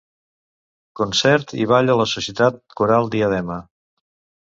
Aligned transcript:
Concert 1.01 1.53
i 1.65 1.69
Ball 1.73 1.93
a 1.97 1.99
la 2.01 2.09
Societat 2.15 2.61
Coral 2.83 3.15
Diadema. 3.19 3.63